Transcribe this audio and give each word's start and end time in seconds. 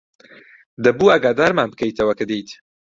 دەبوو 0.83 1.11
ئاگادارمان 1.13 1.67
بکەیتەوە 1.71 2.13
کە 2.19 2.25
دێیت. 2.29 2.49